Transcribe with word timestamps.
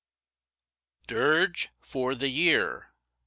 DIRGE 1.05 1.69
FOR 1.79 2.15
THE 2.15 2.29
YEAR. 2.29 2.91